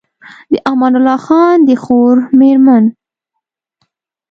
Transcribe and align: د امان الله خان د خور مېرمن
د 0.51 0.53
امان 0.69 0.93
الله 0.99 1.17
خان 1.25 1.57
د 1.67 1.69
خور 1.83 2.15
مېرمن 2.39 2.83